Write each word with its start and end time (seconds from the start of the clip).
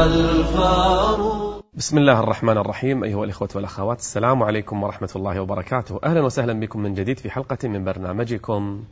عمر 0.00 0.30
الفاروق 0.30 1.64
بسم 1.74 1.98
الله 1.98 2.20
الرحمن 2.20 2.58
الرحيم 2.58 3.04
أيها 3.04 3.24
الإخوة 3.24 3.48
والأخوات. 3.54 3.98
السلام 3.98 4.42
عليكم 4.42 4.82
ورحمة 4.82 5.10
الله 5.16 5.40
وبركاته. 5.40 6.00
أهلا 6.04 6.20
وسهلا 6.20 6.52
بكم 6.52 6.80
من 6.80 6.94
جديد 6.94 7.18
في 7.18 7.30
حلقة 7.30 7.68
من 7.68 7.84
برنامجكم 7.84 8.84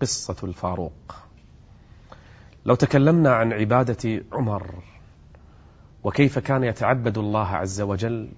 قصة 0.00 0.36
الفاروق. 0.42 1.14
لو 2.66 2.74
تكلمنا 2.74 3.34
عن 3.34 3.52
عبادة 3.52 4.24
عمر 4.32 4.74
وكيف 6.04 6.38
كان 6.38 6.64
يتعبد 6.64 7.18
الله 7.18 7.46
عز 7.46 7.80
وجل 7.80 8.28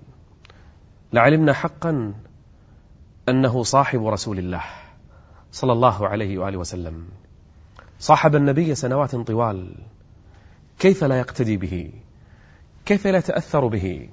لعلمنا 1.13 1.53
حقا 1.53 2.15
أنه 3.29 3.63
صاحب 3.63 4.07
رسول 4.07 4.39
الله 4.39 4.65
صلى 5.53 5.73
الله 5.73 6.09
عليه 6.09 6.39
وآله 6.39 6.59
وسلم. 6.59 7.05
صاحب 7.99 8.37
النبي 8.37 8.75
سنوات 8.75 9.17
طوال 9.17 9.75
كيف 10.79 11.05
لا 11.05 11.19
يقتدي 11.19 11.57
به؟ 11.57 11.93
كيف 12.91 13.07
لا 13.07 13.19
يتأثر 13.19 13.67
به؟ 13.67 14.09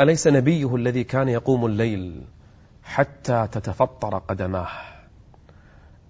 أليس 0.00 0.26
نبيه 0.26 0.76
الذي 0.76 1.04
كان 1.04 1.28
يقوم 1.28 1.66
الليل 1.66 2.22
حتى 2.82 3.48
تتفطر 3.52 4.18
قدماه؟ 4.18 4.68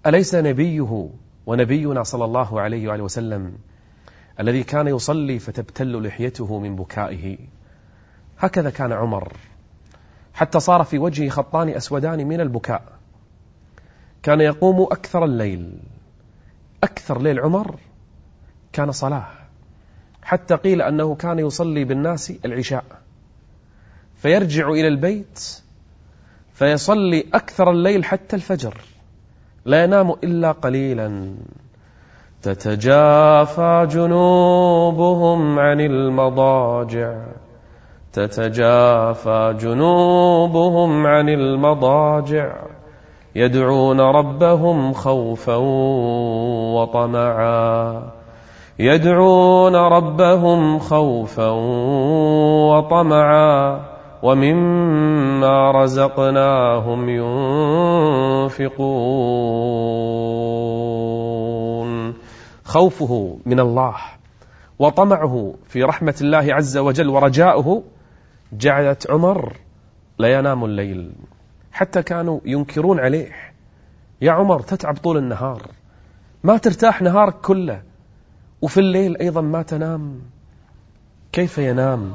أليس 0.05 0.35
نبيه 0.35 1.09
ونبينا 1.45 2.03
صلى 2.03 2.25
الله 2.25 2.61
عليه 2.61 2.87
وآله 2.87 3.03
وسلم 3.03 3.57
الذي 4.39 4.63
كان 4.63 4.87
يصلي 4.87 5.39
فتبتل 5.39 6.07
لحيته 6.07 6.59
من 6.59 6.75
بكائه؟ 6.75 7.37
هكذا 8.39 8.69
كان 8.69 8.91
عمر 8.91 9.33
حتى 10.33 10.59
صار 10.59 10.83
في 10.83 10.99
وجهه 10.99 11.29
خطان 11.29 11.69
أسودان 11.69 12.27
من 12.27 12.41
البكاء. 12.41 12.83
كان 14.23 14.41
يقوم 14.41 14.81
أكثر 14.81 15.25
الليل 15.25 15.79
أكثر 16.83 17.21
ليل 17.21 17.39
عمر 17.39 17.75
كان 18.73 18.91
صلاة. 18.91 19.40
حتى 20.31 20.55
قيل 20.55 20.81
أنه 20.81 21.15
كان 21.15 21.39
يصلي 21.39 21.83
بالناس 21.83 22.33
العشاء 22.45 22.83
فيرجع 24.15 24.69
إلى 24.69 24.87
البيت 24.87 25.61
فيصلي 26.53 27.25
أكثر 27.33 27.71
الليل 27.71 28.05
حتى 28.05 28.35
الفجر 28.35 28.77
لا 29.65 29.83
ينام 29.83 30.11
إلا 30.23 30.51
قليلا. 30.51 31.35
تتجافى 32.41 33.87
جنوبهم 33.91 35.59
عن 35.59 35.81
المضاجع 35.81 37.25
تتجافى 38.13 39.55
جنوبهم 39.59 41.07
عن 41.07 41.29
المضاجع 41.29 42.55
يدعون 43.35 44.01
ربهم 44.01 44.93
خوفا 44.93 45.55
وطمعا. 46.75 48.20
يدعون 48.81 49.75
ربهم 49.75 50.79
خوفا 50.79 51.49
وطمعا 52.71 53.81
ومما 54.23 55.71
رزقناهم 55.71 57.09
ينفقون. 57.09 58.81
خوفه 62.63 63.37
من 63.45 63.59
الله 63.59 63.95
وطمعه 64.79 65.53
في 65.67 65.83
رحمة 65.83 66.15
الله 66.21 66.53
عز 66.53 66.77
وجل 66.77 67.09
ورجاؤه. 67.09 67.83
جعلت 68.53 69.11
عمر 69.11 69.53
لا 70.17 70.27
ينام 70.27 70.65
الليل 70.65 71.11
حتى 71.71 72.03
كانوا 72.03 72.39
ينكرون 72.45 72.99
عليه. 72.99 73.31
يا 74.21 74.31
عمر 74.31 74.59
تتعب 74.59 74.97
طول 74.97 75.17
النهار 75.17 75.61
ما 76.43 76.57
ترتاح 76.57 77.01
نهارك 77.01 77.35
كله. 77.41 77.90
وفي 78.61 78.79
الليل 78.79 79.17
أيضا 79.17 79.41
ما 79.41 79.61
تنام. 79.61 80.21
كيف 81.31 81.57
ينام؟ 81.57 82.13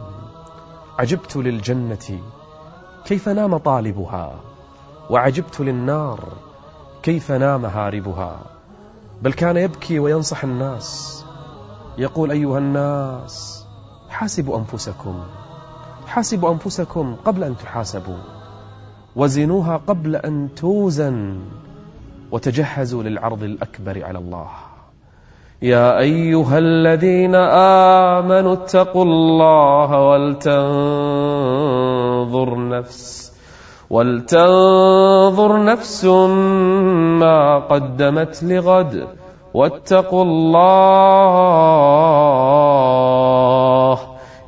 عجبت 0.98 1.36
للجنة. 1.36 2.20
كيف 3.04 3.28
نام 3.28 3.56
طالبها؟ 3.56 4.34
وعجبت 5.10 5.60
للنار. 5.60 6.32
كيف 7.02 7.32
نام 7.32 7.66
هاربها؟ 7.66 8.40
بل 9.22 9.32
كان 9.32 9.56
يبكي 9.56 9.98
وينصح 9.98 10.44
الناس. 10.44 11.24
يقول 11.98 12.30
أيها 12.30 12.58
الناس 12.58 13.66
حاسبوا 14.08 14.58
أنفسكم. 14.58 15.24
حاسبوا 16.06 16.52
أنفسكم 16.52 17.16
قبل 17.24 17.44
أن 17.44 17.56
تحاسبوا. 17.56 18.22
وزنوها 19.16 19.76
قبل 19.76 20.16
أن 20.16 20.48
توزن. 20.56 21.40
وتجهزوا 22.30 23.02
للعرض 23.02 23.42
الأكبر 23.42 24.04
على 24.04 24.18
الله. 24.18 24.48
يا 25.62 25.98
أيها 25.98 26.58
الذين 26.58 27.34
آمنوا 27.34 28.52
اتقوا 28.52 29.04
الله 29.04 30.08
ولتنظر 30.08 30.68
نفس 32.68 33.32
ولتنظر 33.90 35.64
نفس 35.64 36.04
ما 36.04 37.58
قدمت 37.58 38.42
لغد 38.42 39.08
واتقوا 39.54 40.24
الله 40.24 40.76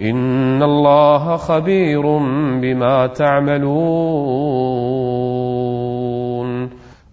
إن 0.03 0.63
الله 0.63 1.37
خبير 1.37 2.03
بما 2.61 3.07
تعملون. 3.07 3.69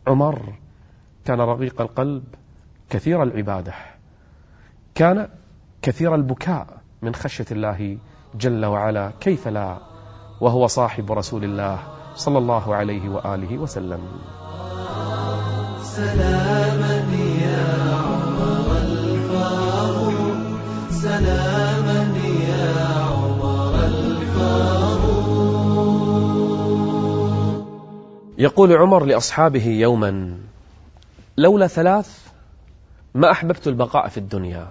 عمر 0.07 0.39
كان 1.25 1.41
رقيق 1.41 1.81
القلب. 1.81 2.23
كثير 2.95 3.23
العبادة. 3.23 3.73
كان 4.95 5.27
كثير 5.81 6.15
البكاء 6.15 6.67
من 7.01 7.15
خشية 7.15 7.45
الله 7.51 7.97
جل 8.35 8.65
وعلا 8.65 9.11
كيف 9.19 9.47
لا؟ 9.47 9.77
وهو 10.41 10.67
صاحب 10.67 11.11
رسول 11.11 11.43
الله 11.43 11.79
صلى 12.15 12.37
الله 12.37 12.75
عليه 12.75 13.09
وآله 13.09 13.57
وسلم. 13.57 13.99
سلاما 15.83 17.03
يا 17.41 17.93
عمر 17.93 18.77
الفاروق. 18.77 20.37
سلاما 20.89 22.17
يا 22.47 22.73
عمر 22.95 23.75
الفاروق. 23.85 25.15
يقول 28.37 28.73
عمر 28.73 29.05
لأصحابه 29.05 29.67
يوما 29.67 30.37
لولا 31.37 31.67
ثلاث 31.67 32.25
ما 33.15 33.31
أحببت 33.31 33.67
البقاء 33.67 34.07
في 34.07 34.17
الدنيا. 34.17 34.67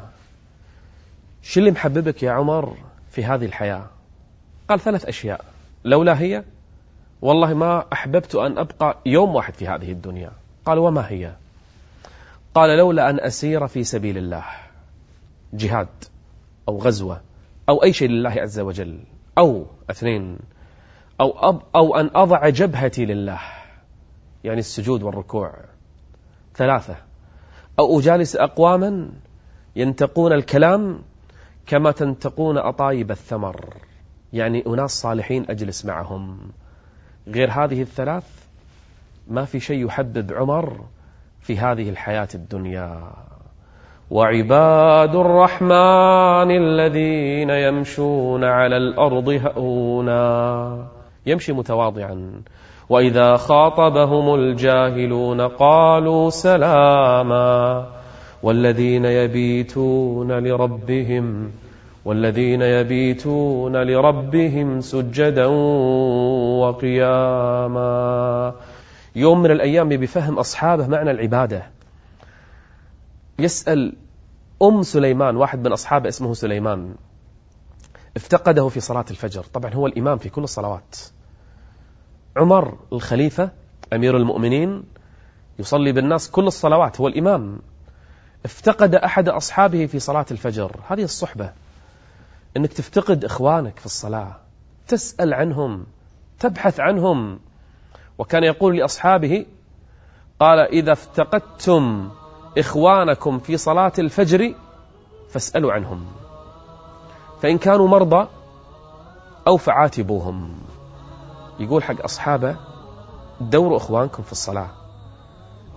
شو 1.43 1.61
اللي 1.61 1.71
محببك 1.71 2.23
يا 2.23 2.31
عمر 2.31 2.77
في 3.11 3.25
هذه 3.25 3.45
الحياة؟ 3.45 3.87
قال 4.69 4.81
ثلاث 4.81 5.05
أشياء. 5.05 5.45
لولا 5.85 6.21
هي 6.21 6.45
والله 7.23 7.55
ما 7.55 7.85
أحببت 7.93 8.35
أن 8.35 8.59
أبقى 8.59 8.99
يوم 9.07 9.35
واحد 9.35 9.55
في 9.55 9.69
هذه 9.69 9.93
الدنيا. 9.93 10.33
قال 10.65 10.79
وما 10.79 11.11
هي؟ 11.11 11.33
قال 12.55 12.79
لولا 12.79 13.11
أن 13.11 13.21
أسير 13.21 13.67
في 13.67 13.85
سبيل 13.85 14.19
الله. 14.19 14.45
جهاد 15.53 15.89
أو 16.69 16.79
غزوة 16.79 17.21
أو 17.69 17.83
أي 17.83 17.93
شيء 17.93 18.09
لله 18.09 18.31
عز 18.31 18.61
وجل. 18.61 19.01
أو 19.39 19.67
اثنين 19.91 20.39
أو, 21.21 21.49
أب 21.49 21.63
أو 21.77 21.97
أن 21.97 22.11
أضع 22.15 22.49
جبهتي 22.49 23.05
لله. 23.05 23.41
يعني 24.45 24.59
السجود 24.59 25.03
والركوع. 25.03 25.55
ثلاثة. 26.55 26.97
أو 27.79 28.01
أجالس 28.01 28.37
أقواما 28.37 29.09
ينتقون 29.77 30.33
الكلام 30.33 30.99
كما 31.67 31.91
تنتقون 31.91 32.59
أطايب 32.59 33.11
الثمر. 33.11 33.75
يعني 34.33 34.65
أناس 34.67 34.91
صالحين 35.01 35.47
أجلس 35.51 35.85
معهم. 35.85 36.39
غير 37.29 37.51
هذه 37.51 37.83
الثلاث 37.83 38.25
ما 39.29 39.45
في 39.45 39.61
شيء 39.61 39.87
يحبب 39.87 40.33
عمر 40.33 40.85
في 41.41 41.59
هذه 41.59 41.89
الحياة 41.91 42.29
الدنيا. 42.35 43.01
وعباد 44.11 45.15
الرحمن 45.15 46.51
الذين 46.51 47.51
يمشون 47.51 48.45
على 48.45 48.77
الأرض 48.77 49.29
هؤنا 49.29 50.87
يمشي 51.27 51.53
متواضعا. 51.53 52.43
وإذا 52.89 53.37
خاطبهم 53.37 54.35
الجاهلون 54.35 55.41
قالوا 55.41 56.31
سلاما 56.31 57.87
والذين 58.43 59.05
يبيتون 59.05 60.33
لربهم 60.33 61.51
والذين 62.05 62.63
يبيتون 62.63 63.77
لربهم 63.77 64.81
سجدا 64.81 65.47
وقياما 66.61 68.55
يوم 69.17 69.43
من 69.43 69.51
الأيام 69.51 69.89
بفهم 69.89 70.39
أصحابه 70.39 70.87
معنى 70.87 71.11
العبادة. 71.11 71.67
يسأل 73.39 73.93
أم 74.63 74.83
سليمان 74.83 75.37
واحد 75.37 75.67
من 75.67 75.73
أصحابه 75.73 76.09
اسمه 76.09 76.35
سليمان. 76.35 76.95
افتقده 78.17 78.69
في 78.69 78.81
صلاة 78.81 79.05
الفجر. 79.11 79.45
طبعا 79.45 79.75
هو 79.75 79.87
الإمام 79.87 80.19
في 80.19 80.29
كل 80.29 80.43
الصلوات. 80.43 80.97
عمر 82.37 82.79
الخليفة 82.93 83.51
أمير 83.93 84.17
المؤمنين 84.17 84.83
يصلي 85.59 85.93
بالناس 85.93 86.31
كل 86.31 86.47
الصلوات 86.47 87.01
هو 87.01 87.09
الإمام. 87.09 87.59
افتقد 88.45 88.95
أحد 88.95 89.29
أصحابه 89.29 89.87
في 89.87 89.99
صلاة 89.99 90.27
الفجر. 90.31 90.77
هذه 90.89 91.03
الصحبة 91.03 91.53
أنك 92.57 92.73
تفتقد 92.73 93.25
إخوانك 93.25 93.79
في 93.79 93.87
الصلاة 93.87 94.37
تسأل 94.89 95.35
عنهم 95.35 95.87
تبحث 96.39 96.81
عنهم. 96.81 97.39
وكان 98.19 98.45
يقول 98.45 98.77
لأصحابه 98.77 99.47
قال 100.41 100.59
إذا 100.59 100.93
افتقدتم 100.93 102.11
إخوانكم 102.59 103.39
في 103.39 103.57
صلاة 103.57 103.93
الفجر 103.99 104.55
فاسألوا 105.31 105.73
عنهم 105.73 106.07
فإن 107.43 107.59
كانوا 107.59 107.89
مرضى 107.89 108.29
أو 109.47 109.57
فعاتبوهم. 109.57 110.64
يقول 111.59 111.83
حق 111.83 112.03
أصحابه 112.03 112.57
دوروا 113.41 113.77
إخوانكم 113.77 114.23
في 114.23 114.33
الصلاة. 114.33 114.69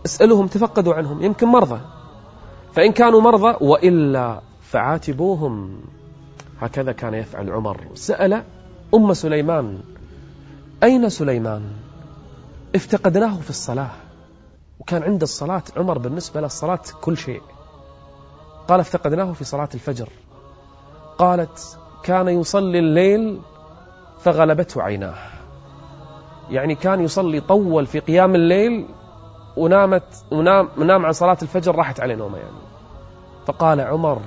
اسألوهم 0.06 0.48
تفقدوا 0.48 0.94
عنهم 0.94 1.24
يمكن 1.24 1.48
مرضى. 1.48 1.80
فإن 2.74 2.92
كانوا 2.92 3.22
مرضى 3.22 3.58
وإلا 3.62 4.42
فعاتبوهم. 4.62 5.82
هكذا 6.62 6.92
كان 6.92 7.14
يفعل 7.14 7.52
عمر. 7.52 7.88
سأل 7.94 8.44
أم 8.96 9.14
سليمان 9.14 9.80
أين 10.84 11.10
سليمان؟ 11.10 11.72
افتقدناه 12.76 13.36
في 13.36 13.50
الصلاة. 13.50 13.92
وكان 14.80 15.04
عند 15.04 15.22
الصلاة 15.22 15.64
عمر 15.78 15.98
بالنسبة 15.98 16.42
للصلاة 16.42 16.82
كل 17.02 17.18
شيء. 17.18 17.42
قال 18.68 18.80
افتقدناه 18.80 19.34
في 19.34 19.44
صلاة 19.44 19.70
الفجر. 19.74 20.10
قالت 21.18 21.78
كان 22.04 22.28
يصلي 22.28 22.80
الليل 22.80 23.40
فغلبته 24.20 24.82
عيناه. 24.82 25.37
يعني 26.50 26.76
كان 26.76 27.02
يصلي 27.02 27.40
طول 27.40 27.86
في 27.86 28.00
قيام 28.00 28.36
الليل 28.36 28.86
ونامت 29.58 30.04
ونام, 30.32 30.68
ونام 30.78 31.06
عن 31.06 31.12
صلاة 31.12 31.38
الفجر 31.42 31.76
راحت 31.76 32.00
عليه 32.00 32.16
نومه 32.16 32.38
يعني. 32.38 32.58
فقال 33.46 33.82
عمر 33.82 34.22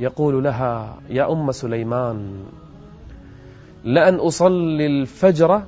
يقول 0.00 0.44
لها 0.44 0.96
يا 1.08 1.32
أم 1.32 1.52
سليمان 1.52 2.44
لأن 3.84 4.14
أصلي 4.14 4.86
الفجر 4.86 5.62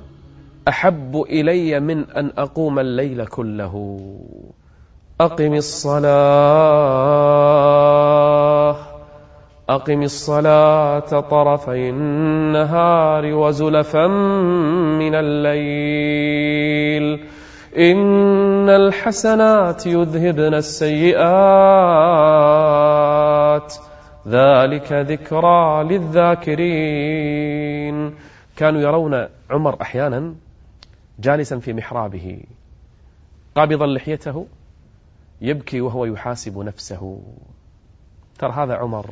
أحب 0.67 1.21
إلي 1.29 1.79
من 1.79 2.11
أن 2.11 2.31
أقوم 2.37 2.79
الليل 2.79 3.25
كله. 3.25 3.99
أقم 5.21 5.53
الصلاة. 5.53 6.07
أقم 9.69 10.03
الصلاة 10.03 11.19
طرفي 11.19 11.89
النهار 11.89 13.25
وزلفا 13.25 14.07
من 14.97 15.15
الليل. 15.15 17.03
إن 17.77 18.69
الحسنات 18.69 19.87
يذهبن 19.87 20.53
السيئات. 20.53 21.33
ذلك 24.27 24.91
ذكرى 24.91 25.83
للذاكرين. 25.83 27.17
كانوا 28.57 28.81
يرون 28.81 29.27
عمر 29.49 29.81
أحيانا 29.81 30.35
جالسا 31.19 31.59
في 31.59 31.73
محرابه 31.73 32.39
قابضا 33.55 33.85
لحيته 33.87 34.45
يبكي 35.41 35.81
وهو 35.81 36.05
يحاسب 36.05 36.59
نفسه. 36.59 37.21
ترى 38.39 38.51
هذا 38.51 38.73
عمر 38.73 39.05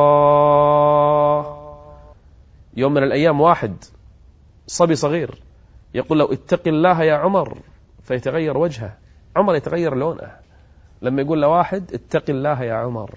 يوم 2.76 2.94
من 2.94 3.02
الأيام 3.02 3.40
واحد 3.40 3.74
صبي 4.66 4.94
صغير 4.94 5.42
يقول 5.94 6.18
له 6.18 6.32
اتق 6.32 6.68
الله 6.68 7.02
يا 7.02 7.14
عمر 7.14 7.58
فيتغير 8.02 8.58
وجهه. 8.58 8.92
عمر 9.36 9.56
يتغير 9.56 9.94
لونه. 9.94 10.30
لما 11.02 11.22
يقول 11.22 11.42
لواحد 11.42 11.84
اتق 11.94 12.24
الله 12.28 12.62
يا 12.62 12.74
عمر. 12.74 13.10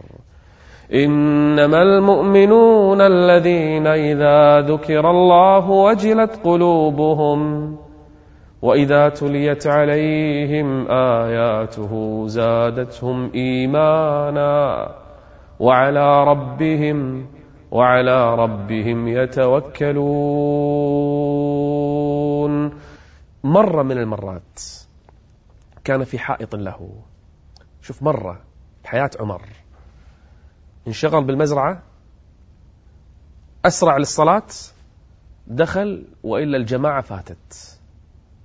إنما 0.94 1.82
المؤمنون 1.82 3.02
الذين 3.02 3.88
إذا 3.88 4.62
ذكر 4.62 5.10
الله 5.10 5.70
وجلت 5.70 6.40
قلوبهم. 6.44 7.78
وإذا 8.62 9.10
تليت 9.10 9.68
عليهم 9.68 10.92
آياته 10.92 12.24
زادتهم 12.28 13.32
إيمانا 13.36 14.96
وعلى 15.60 16.24
ربهم 16.24 17.28
وعلى 17.72 18.36
ربهم 18.36 19.08
يتوكلون. 19.08 20.02
مرة 23.44 23.84
من 23.84 23.98
المرات 23.98 24.62
كان 25.84 26.04
في 26.04 26.20
حائط 26.20 26.56
له. 26.56 26.92
شوف 27.82 28.04
مرة 28.04 28.40
حياة 28.86 29.10
عمر. 29.20 29.42
انشغل 30.88 31.24
بالمزرعة 31.24 31.84
أسرع 33.66 33.98
للصلاة 33.98 34.44
دخل 35.48 36.06
وإلا 36.24 36.58
الجماعة 36.58 37.02
فاتت. 37.02 37.81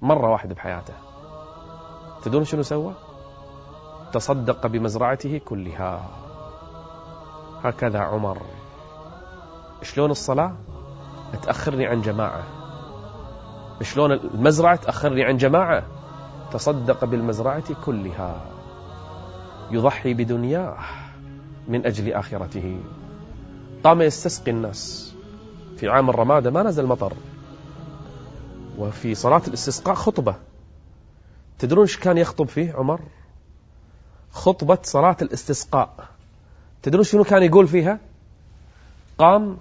مرة 0.03 0.31
واحدة 0.31 0.55
بحياته. 0.55 0.95
تدون 2.23 2.45
شنو 2.45 2.63
سوى؟ 2.63 2.95
تصدق 4.13 4.67
بمزرعته 4.67 5.41
كلها. 5.45 6.11
هكذا 7.65 7.99
عمر. 7.99 8.39
شلون 9.83 10.11
الصلاة؟ 10.11 10.53
تأخرني 11.43 11.87
عن 11.87 12.01
جماعة. 12.01 12.43
شلون 13.83 14.13
المزرعة؟ 14.13 14.77
تأخرني 14.77 15.25
عن 15.25 15.37
جماعة. 15.37 15.83
تصدق 16.53 17.05
بالمزرعة 17.05 17.75
كلها. 17.85 18.41
يضحي 19.71 20.15
بدنياه 20.15 20.77
من 21.69 21.87
أجل 21.87 22.13
آخرته. 22.13 22.81
قام 23.85 24.03
يستسقي 24.03 24.51
الناس. 24.51 25.15
في 25.77 25.89
عام 25.89 26.11
الرمادة 26.11 26.51
ما 26.51 26.63
نزل 26.63 26.87
مطر. 26.87 27.13
وفي 28.79 29.15
صلاة 29.15 29.43
الاستسقاء 29.49 29.95
خطبة. 29.95 30.35
تدرون 31.59 31.83
إيش 31.83 31.99
كان 31.99 32.19
يخطب 32.19 32.49
فيه 32.49 32.73
عمر؟ 32.73 33.01
خطبة 34.31 34.79
صلاة 34.83 35.17
الاستسقاء. 35.23 36.09
تدرون 36.83 37.05
شنو 37.05 37.25
كان 37.25 37.43
يقول 37.43 37.69
فيها؟ 37.69 37.99
قام 39.19 39.57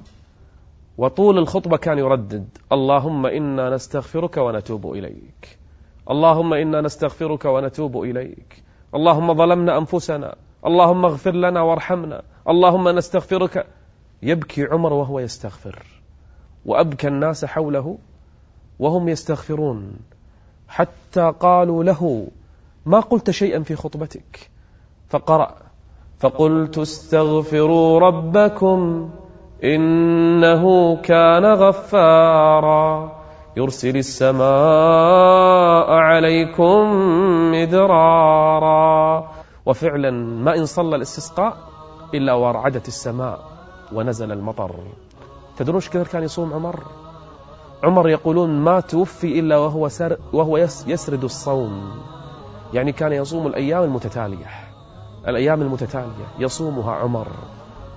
وطول 0.98 1.38
الخطبة 1.38 1.78
كان 1.78 1.98
يردد. 1.98 2.50
اللهم 2.72 3.26
إنا 3.26 3.70
نستغفرك 3.70 4.38
ونتوب 4.38 4.92
إليك. 4.92 5.58
اللهم 6.10 6.54
إنا 6.54 6.82
نستغفرك 6.82 7.46
ونتوب 7.46 8.04
إليك. 8.04 8.64
اللهم 8.96 9.34
ظلمنا 9.34 9.78
أنفسنا. 9.78 10.36
اللهم 10.66 11.06
اغفر 11.06 11.36
لنا 11.36 11.62
وارحمنا. 11.62 12.22
اللهم 12.50 12.90
نستغفرك. 12.90 13.68
يبكي 14.22 14.64
عمر 14.64 14.94
وهو 14.94 15.19
يستغفر. 15.19 15.86
وأبكى 16.66 17.07
الناس 17.07 17.45
حوله. 17.45 17.98
وهم 18.80 19.10
يستغفرون. 19.10 19.92
حتى 20.68 21.34
قالوا 21.40 21.84
له 21.84 22.28
ما 22.86 23.00
قلت 23.00 23.32
شيئا 23.32 23.64
في 23.64 23.76
خطبتك؟ 23.76 24.50
فقرأ. 25.10 25.56
فقلت 26.20 26.78
استغفروا 26.78 28.00
ربكم 28.00 29.10
إنه 29.64 30.96
كان 30.96 31.46
غفارا. 31.46 33.12
يرسل 33.58 33.98
السماء 33.98 35.90
عليكم 35.90 36.92
مدرارا. 37.52 39.32
وفعلا 39.66 40.12
ما 40.12 40.58
إن 40.58 40.66
صلى 40.66 40.96
الاستسقاء 40.96 41.58
إلا 42.14 42.34
ورعدت 42.34 42.88
السماء 42.88 43.40
ونزل 43.94 44.32
المطر. 44.32 44.76
تدرون 45.58 45.82
كثر 45.82 46.08
كان 46.08 46.24
يصوم 46.24 46.54
عمر؟ 46.54 47.05
عمر 47.84 48.10
يقولون 48.10 48.50
ما 48.50 48.80
توفي 48.80 49.40
إلا 49.40 49.58
وهو, 49.58 49.88
سر 49.88 50.18
وهو 50.34 50.58
يسرد 50.88 51.24
الصوم. 51.24 51.92
يعني 52.74 52.92
كان 52.92 53.14
يصوم 53.14 53.48
الأيام 53.48 53.84
المتتالية. 53.84 54.46
الأيام 55.28 55.62
المتتالية. 55.62 56.28
يصومها 56.40 56.94
عمر. 56.96 57.28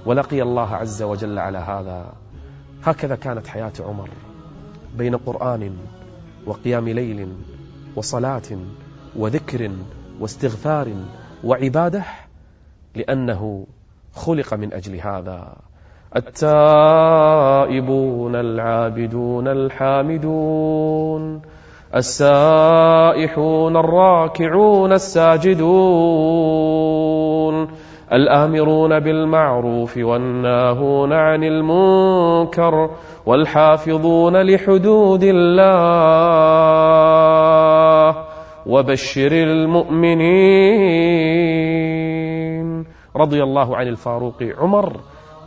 ولقي 0.07 0.43
الله 0.43 0.77
عز 0.77 1.03
وجل 1.03 1.39
على 1.39 1.59
هذا. 1.59 2.13
هكذا 2.85 3.17
كانت 3.17 3.47
حياة 3.47 3.73
عمر. 3.81 4.09
بين 4.97 5.17
قرآن 5.17 5.77
وقيام 6.47 6.89
ليل 6.89 7.33
وصلاة 7.97 8.59
وذكر 9.17 9.71
واستغفار 10.21 10.95
وعبادة 11.45 12.05
لأنه 12.95 13.67
خلق 14.15 14.55
من 14.55 14.73
أجل 14.73 15.01
هذا. 15.01 15.57
التائبون 16.17 17.69
العابدون 18.37 19.49
الحامدون 19.49 21.41
السائحون 21.95 23.77
الراكعون 23.77 24.93
الساجدون 24.93 25.69
الآمرون 28.13 29.01
بالمعروف 29.01 29.99
والناهون 29.99 31.13
عن 31.13 31.45
المنكر 31.45 32.91
والحافظون 33.27 34.43
لحدود 34.43 35.23
الله 35.25 36.49
وبشر 38.67 39.33
المؤمنين. 39.33 40.69
رضي 43.17 43.43
الله 43.43 43.77
عن 43.77 43.89
الفاروق 43.89 44.43
عمر 44.59 44.93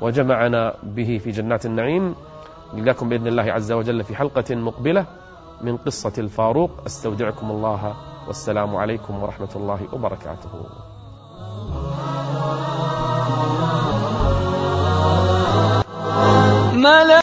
وجمعنا 0.01 0.74
به 0.84 1.22
في 1.24 1.31
جنات 1.31 1.65
النعيم 1.65 2.15
نلقاكم 2.74 3.10
بإذن 3.10 3.27
الله 3.27 3.51
عز 3.51 3.72
وجل 3.72 4.03
في 4.03 4.15
حلقة 4.15 4.55
مقبلة 4.55 5.05
من 5.62 5.77
قصة 5.77 6.13
الفاروق. 6.17 6.72
أستودعكم 6.86 7.51
الله 7.51 7.93
والسلام 8.27 8.75
عليكم 8.75 9.24
ورحمة 9.24 9.53
الله 9.55 9.79
وبركاته. 9.93 10.53
ملأ 16.74 17.21